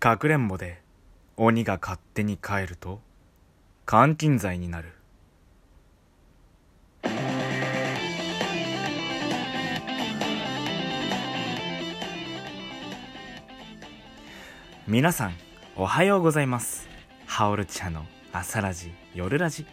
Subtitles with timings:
[0.00, 0.80] かくれんぼで
[1.36, 3.00] 鬼が勝手に帰ると
[3.90, 4.92] 監禁罪になる。
[14.86, 15.34] 皆さん
[15.74, 16.88] おはようございます。
[17.26, 19.66] ハオルチャの朝ラジ夜ラジ。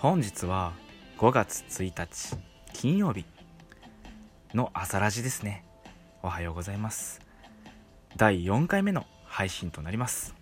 [0.00, 0.72] 本日は
[1.16, 2.36] 5月1日
[2.72, 3.24] 金曜日
[4.52, 5.64] の朝ラジですね。
[6.24, 7.20] おはようございます。
[8.16, 9.06] 第4回目の
[9.38, 10.34] 配信となります。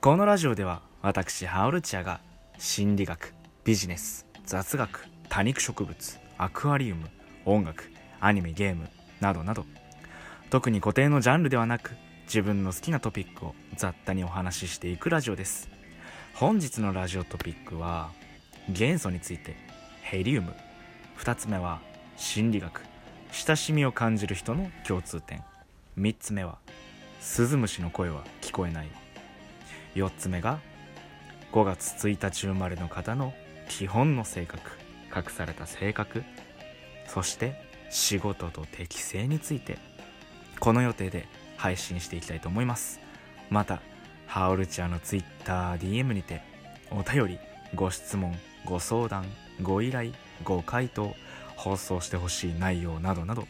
[0.00, 2.22] このラジオでは私ハオルチアが
[2.56, 7.10] 心理学ビジネス雑学多肉植物アクアリウム
[7.44, 8.88] 音楽アニメゲーム
[9.20, 9.66] などなど
[10.48, 11.90] 特に固定のジャンルではなく
[12.24, 15.68] 自分の好きなトピックを雑多にお話ししていくラジオです。
[16.32, 18.08] 本日のラジオトピックは
[18.70, 19.54] 元素について
[20.00, 20.54] ヘリウム。
[21.18, 21.82] 2つ目は
[22.16, 22.80] 心理学。
[23.32, 25.44] 親しみを感じる人の共通点。
[25.98, 26.56] 3つ目は
[27.20, 28.88] スズムシの声は聞こえない。
[29.94, 30.58] 4つ目が
[31.52, 33.34] 5月1日生まれの方の
[33.68, 34.70] 基本の性格。
[35.14, 36.22] 隠された性格。
[37.06, 39.78] そして仕事と適性について。
[40.60, 43.00] この予定で配信していきたいと思います。
[43.48, 43.80] また
[44.26, 46.42] ハオルチャーの TwitterDM にて
[46.90, 47.38] お便り
[47.74, 48.34] ご質問
[48.64, 49.24] ご相談
[49.62, 50.12] ご依頼
[50.44, 51.14] ご回答
[51.56, 53.46] 放送してほしい内容などなど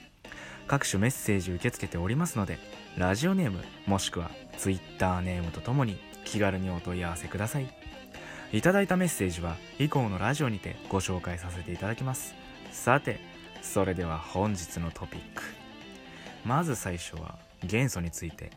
[0.70, 2.60] 各種メッセージ受け付けておりますので
[2.96, 7.66] ラジオネームもしくは Twitter ネームとともに気軽にお問い合わせください。
[8.52, 12.36] いただいたメッセージは以降のラジオにてご紹介させていただきます。
[12.70, 13.18] さて
[13.62, 15.42] それでは本日のトピック。
[16.44, 18.52] まず最初は元素について。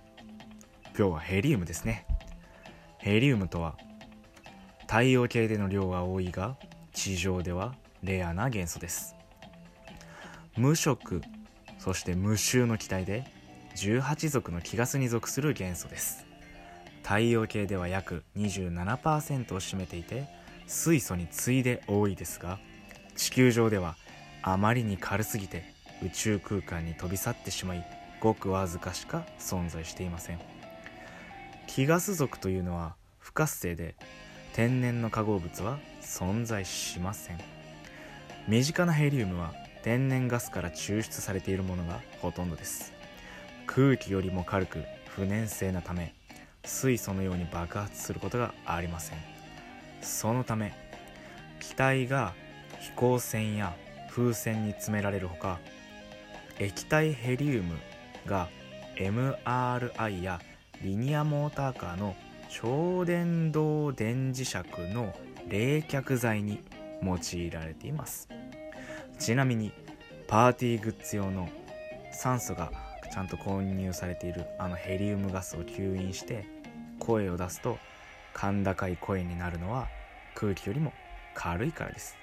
[0.96, 2.06] 今日はヘリウムですね。
[3.00, 3.76] ヘリウムとは
[4.82, 6.58] 太陽系での量は多いが
[6.94, 9.16] 地上ではレアな元素です。
[10.56, 11.24] 無色
[11.84, 13.26] そして無臭の気体で
[13.76, 16.26] 18族の気ガスに属する元素です。
[17.02, 20.30] 太陽系では約27%を占めていて
[20.66, 22.58] 水素に次いで多いですが
[23.18, 23.98] 地球上では
[24.44, 25.66] あまりに軽すぎて
[26.02, 27.86] 宇宙空間に飛び去ってしまい
[28.22, 30.40] ごくわずかしか存在していません。
[31.68, 33.96] 気ガス族というのは不活性で
[34.54, 37.40] 天然の化合物は存在しません。
[38.48, 42.94] 身近なヘリウムは天然ガスから抽出されているものがほとんどです。
[43.68, 46.16] 空気よりも軽く不燃性なため
[46.66, 49.18] 水素のように爆発することがありません。
[50.02, 50.74] そのため
[51.60, 52.34] 気体が
[52.80, 53.76] 飛行船や
[54.10, 55.60] 風船に詰められるほか
[56.60, 57.76] 液体ヘリウム
[58.26, 58.48] が
[58.96, 60.40] MRI や
[60.82, 62.16] リニアモーターカーの
[62.50, 64.58] 超電導電磁石
[64.94, 65.14] の
[65.50, 66.64] 冷却剤に
[67.02, 68.30] 用いられています。
[69.20, 69.72] ちなみに
[70.28, 71.50] パーティーグッズ用の
[72.12, 72.72] 酸素が
[73.14, 76.46] ちゃんと購入されているあのヘリウムガスを吸引して
[77.00, 77.78] 声を出すと
[78.34, 79.88] 甲高い声になるのは
[80.36, 80.94] 空気よりも
[81.36, 82.16] 軽いからです。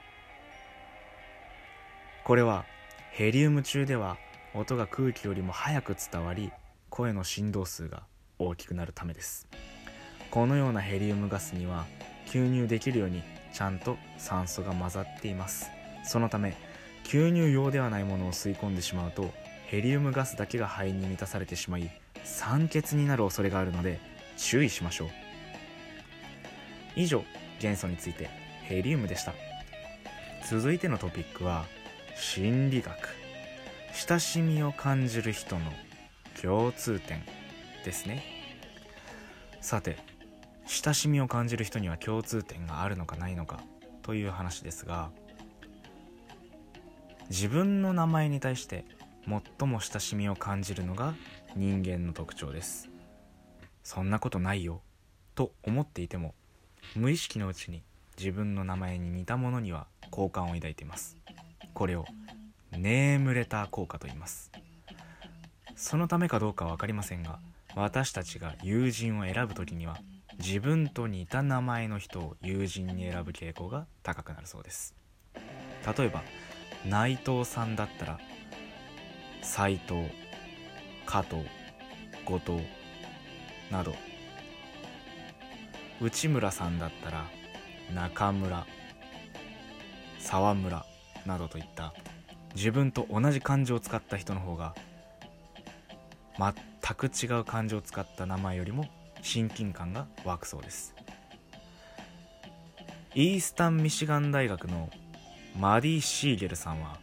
[2.24, 2.64] これは
[3.12, 4.16] ヘリウム中では
[4.54, 6.52] 音が空気よりも速く伝わり
[6.88, 8.02] 声の振動数が
[8.38, 9.46] 大きくなるためです。
[10.30, 11.86] このようなヘリウムガスには
[12.26, 13.22] 吸入できるように
[13.52, 15.70] ちゃんと酸素が混ざっています。
[16.04, 16.56] そのため
[17.10, 19.32] 吸入用ではないものを吸い込んでしまうと
[19.66, 21.90] ヘリウムガスだけが肺に満たされてしまい
[22.22, 23.98] 酸欠になる恐れがあるので
[24.36, 25.08] 注意しましょう。
[26.94, 27.24] 以上
[27.58, 28.30] 元素について
[28.62, 29.34] ヘリウムでした。
[30.48, 31.64] 続いてのトピックは
[32.14, 32.94] 心理学。
[33.92, 35.72] 親しみを感じる人の
[36.40, 37.24] 共通点
[37.84, 38.22] ですね。
[39.60, 39.96] さて
[40.64, 43.58] 親しみを感じる人には共通点があるのかないのか
[44.02, 45.10] という話ですが
[47.30, 48.84] 自分の名前に対して
[49.24, 51.14] 最も親しみを感じるのが
[51.54, 52.90] 人間の特徴です。
[53.84, 54.82] そんなことないよ
[55.36, 56.34] と思っていても
[56.96, 57.82] 無意識のうちに
[58.18, 61.16] 自分の名前に似たものには好感を抱いています。
[61.72, 62.04] これを
[62.72, 64.50] ネームレター効果と言います。
[65.76, 67.38] そのためかどうかは分かりませんが
[67.76, 69.98] 私たちが友人を選ぶ時には
[70.38, 74.96] 自分と似た名前の人を友人に選ぶ傾向が高くなるそうです。
[75.96, 76.22] 例えば
[76.86, 78.18] 内藤さんだったら
[79.42, 80.08] 斉藤
[81.06, 81.42] 加藤
[82.24, 82.66] 後藤
[83.70, 83.94] など。
[86.00, 87.26] 内村さんだったら
[87.94, 88.66] 中村
[90.18, 90.86] 沢村
[91.26, 91.92] などといった
[92.54, 94.74] 自分と同じ漢字を使った人の方が
[96.38, 96.54] 全
[96.96, 98.86] く違う漢字を使った名前よりも
[99.20, 100.94] 親近感が湧くそうです。
[103.14, 104.88] イースタンミシガン大学の
[105.58, 106.98] マディ・シーゲルさんは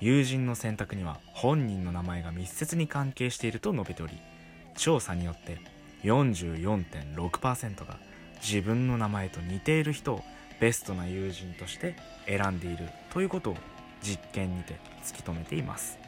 [0.00, 4.18] 友人の選択には本人の名前が密接に関係していると述べており
[4.76, 5.58] 調査によって
[6.04, 7.98] 44.6%が
[8.40, 10.22] 自分の名前と似ている人を
[10.60, 11.96] ベストな友人として
[12.26, 13.56] 選んでいるということを
[14.02, 15.98] 実験にて突き止めています。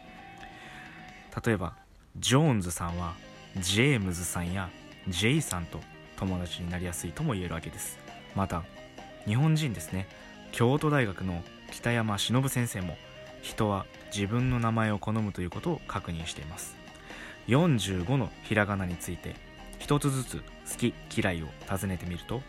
[1.45, 1.75] 例えば
[2.19, 3.15] ジョーンズさんは
[3.59, 4.71] ジェームズさんや
[5.09, 5.81] ジェイさんと
[6.17, 7.99] 友達になりやすいとも言えるわけです。
[8.35, 8.63] また
[9.27, 10.07] 日本人ですね。
[10.53, 12.97] 京都大学の北山忍先生も
[13.41, 16.77] 人は自分の名前を好むということを確認しています。
[17.49, 19.35] 45のひらがなについて
[19.81, 20.43] 一つずつ好
[20.79, 22.41] き嫌いを尋ねてみると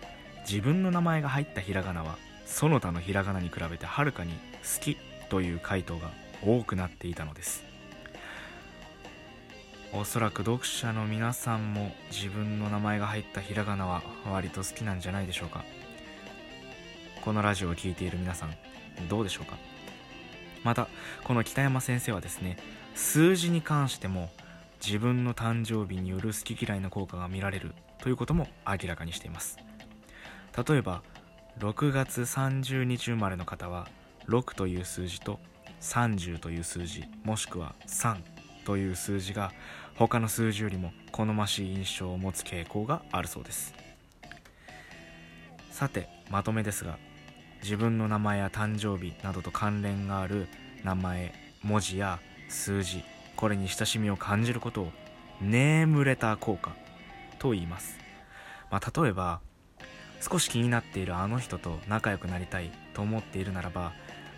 [0.47, 4.97] 自分の名前が入ったひらがなはその他のひらがなに比べてはるかに好き
[5.29, 6.11] という回答が
[6.45, 7.63] 多くなっていたのです。
[9.93, 15.63] おそらく読者の皆さんも自分の名前が入ったひらがなは割と好きなんじゃないでしょうか。
[17.23, 18.53] このラジオを聴いている皆さん
[19.07, 19.57] どうでしょうか？
[20.65, 20.89] また
[21.23, 22.57] この北山先生はですね
[22.95, 24.29] 数字に関しても
[24.85, 29.57] 自分の誕生日による好き嫌いの効果が見られるということも明らかにしています。
[30.67, 31.01] 例えば
[31.59, 33.87] 6月30日生まれの方は
[34.27, 35.39] 6という数字と
[35.79, 38.17] 30という数字もしくは3
[38.65, 39.53] という数字が
[39.95, 43.73] 他の数字よりも好ましい印象を持つ傾向があるそうです。
[45.71, 46.99] さてまとめですが
[47.63, 50.47] 自分の名前や誕生日などと関連がある
[50.83, 51.33] 名前
[51.63, 52.19] 文字や
[52.49, 53.03] 数字
[53.37, 54.91] これに親しみを感じることを
[55.41, 56.75] ネームレター効果
[57.39, 57.97] と言います、
[58.69, 59.39] まあ、例えば
[60.19, 63.93] 少し気になっているあの人と仲良くなりたいと思っているならば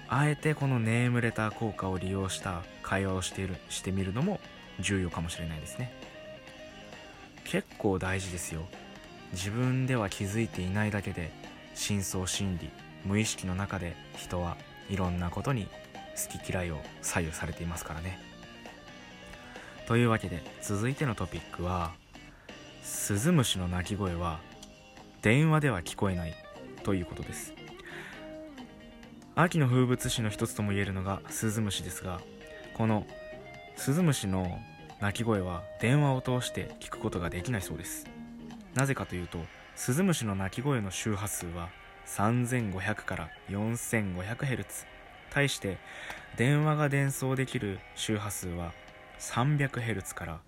[0.07, 4.39] あえてこのネームレター効果を利用した会話をしているしてみるのも
[4.79, 5.91] 重要かもしれないですね。
[7.43, 8.61] 結構大事ですよ。
[9.31, 11.31] 自分では気づいていないだけで
[11.73, 12.69] 深層心理
[13.05, 14.57] 無意識の中で人は
[14.89, 15.67] いろんなことに
[16.15, 18.19] 好き嫌いを左右されていますからね。
[19.87, 21.93] というわけで続いてのトピックは
[22.81, 24.39] スズムシの鳴き声は
[25.21, 26.33] 電話では聞こえない
[26.83, 27.53] ということです。
[29.35, 32.21] 秋の風物詩の一つとも言えるのがスズムシですが
[32.73, 33.05] この
[33.75, 34.59] スズムシの
[35.01, 38.07] 鳴き声は電話を通して聞くことができないそうです。
[38.73, 39.39] なぜかというと
[39.75, 41.69] スズムシの鳴き声の周波数は
[42.05, 44.85] 3500から 4500Hz
[45.31, 45.77] 対して
[46.37, 48.73] 電話が伝送できる周波数は
[49.19, 50.39] 300Hz から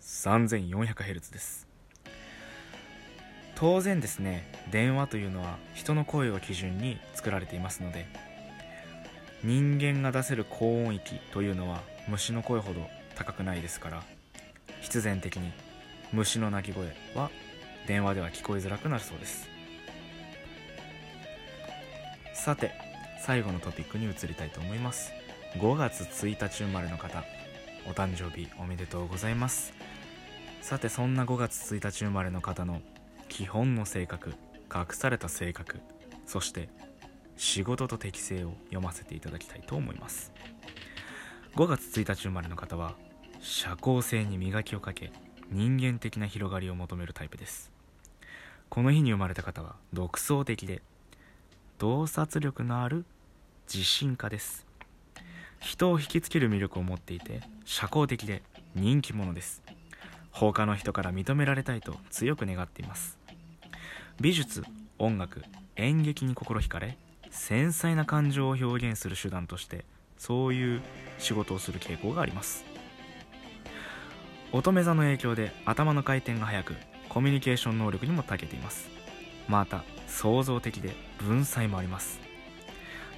[0.00, 1.66] 3400Hz です。
[3.54, 8.06] 当然ですね電話というのは人の声を基準に作られていますので
[9.44, 14.02] 人間が出せる高音域というのは虫の声ほど高くないですから
[14.80, 15.52] 必然的に
[16.12, 17.30] 虫の鳴き声は
[17.86, 19.53] 電話では聞こえづらくなるそうです。
[22.44, 22.72] さて
[23.18, 25.14] 最後のトピックに移りたいと思います。
[25.54, 27.24] 5月1日生まれの方
[27.88, 29.72] お誕生日おめでとうございます。
[30.60, 32.82] さてそんな5月1日生まれの方の
[33.30, 34.34] 基本の性格
[34.70, 35.80] 隠された性格
[36.26, 36.68] そして
[37.38, 40.30] 仕事と適性を読ませていただきたいと思います。
[41.56, 42.94] 5月1日生まれの方は
[43.40, 45.12] 社交性に磨きをかけ
[45.50, 47.72] 人間的な広がりを求めるタイプです。
[48.68, 50.82] この日に生まれた方は独創的で
[51.78, 53.04] 洞察力のある
[53.72, 54.64] 自信家です。
[55.60, 58.42] 人を引きつける魅力を持っていて社交的で
[58.76, 59.60] 人気者です。
[60.30, 63.18] 他の人から認められたいと強く願っています。
[64.20, 64.62] 美術
[64.98, 65.42] 音楽
[65.74, 66.96] 演劇に心惹かれ
[67.30, 69.84] 繊細な感情を表現する手段として
[70.16, 70.80] そういう
[71.18, 72.64] 仕事をする傾向があります。
[74.52, 76.74] 乙女座の影響で頭の回転が速く
[77.08, 78.93] コミュニケーション能力にも長けています。
[79.48, 82.20] また創造的で文才もあります。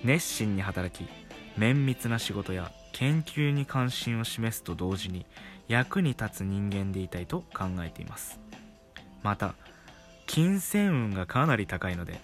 [0.04, 1.08] 熱心に働き
[1.56, 5.26] 綿密な仕事や研究に関心を示すと同時に
[5.68, 8.40] 役に立つ人間でいたいと考えています。
[9.22, 9.54] また
[10.26, 12.20] 金銭運がかなり高いので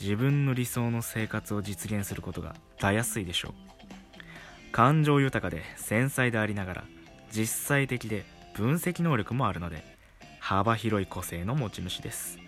[0.00, 3.52] 自分の理想の生活を実現することがたやすいでしょう。
[4.72, 6.84] 感情豊かで繊細でありながら
[7.30, 9.84] 実際的で分析能力もあるので
[10.40, 12.38] 幅広い個性の持ち主です。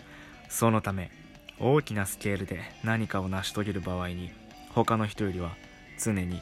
[0.55, 1.11] そのため
[1.59, 4.31] 大きなスケールで何かを成し遂げる場合に
[4.73, 5.51] 他の人よりは
[6.01, 6.41] 常に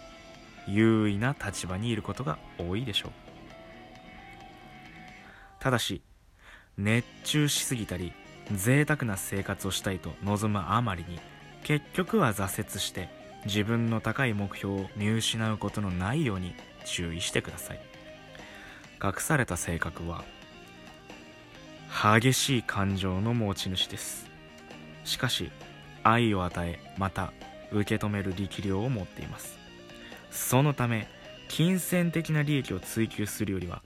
[0.69, 3.13] 優位な立場にいることが多いでしょう。
[5.61, 6.03] ただし
[6.77, 8.13] 熱中しすぎたり
[8.55, 11.19] 贅沢な生活をしたいと望むあまりに
[11.63, 13.09] 結局は挫折して
[13.47, 16.55] 自分の高い目標を見失うことのないように
[16.85, 17.81] 注意してください。
[19.03, 20.23] 隠された性格は
[21.93, 24.27] 激しい感情の持ち主です。
[25.05, 25.51] しかし
[26.03, 27.33] 愛を与えまた
[27.71, 29.59] 受け止める力量を持っています。
[30.31, 31.07] そのため
[31.49, 33.83] 金銭的な利益を追求するよりは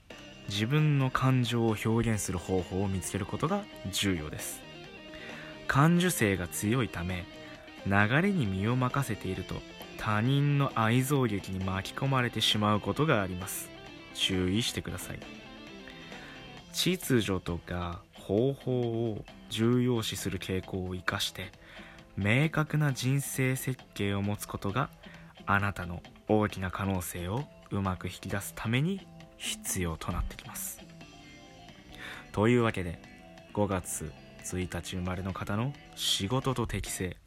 [0.47, 4.61] 自分の感情を表現する方法を見つけることが重要です。
[5.67, 7.25] 感受性が強いため
[7.85, 9.55] 流れに身を任せていると
[9.97, 13.69] 他人の愛憎劇に巻き込まれてしまうことがあります。
[14.13, 15.36] 注意してください。
[16.77, 21.51] 秩序とか方法を重要視する傾向を生かして
[22.15, 24.91] 明確な人生設計を持つことが
[25.47, 29.07] あなたの大きな可能性をうまく引き出すために
[29.37, 30.79] 必要となってきます。
[32.31, 33.01] というわけで
[33.55, 34.11] 5月
[34.43, 37.17] 1日生まれの方の仕事と適性。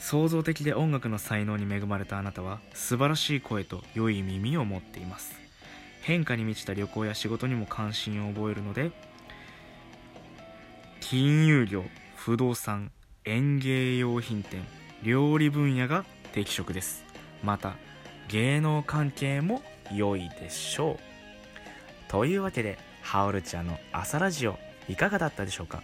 [0.00, 5.49] 創造的で音楽の才能に恵まれたあなたは素晴らしい声と良い耳を持っています。
[6.02, 8.90] 変化に満ちた旅行や仕事にも関心を覚えるので
[11.00, 11.84] 金融業
[12.16, 12.90] 不動産
[13.24, 14.64] 園芸用品店
[15.02, 17.04] 料理分野が適職です。
[17.42, 17.74] また
[18.28, 20.98] 芸能関係も良いでしょう。
[22.08, 25.82] というわけでハオルちゃんの朝ラジオいかがだったでしょうか？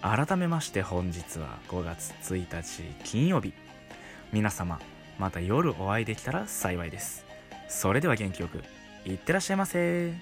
[0.00, 3.52] 改めまして本日は5月1日金曜日。
[4.32, 4.80] 皆様
[5.18, 7.26] また夜お会いできたら幸いです。
[7.68, 8.62] それでは元気よく。
[9.04, 10.12] いってらっしゃいませ。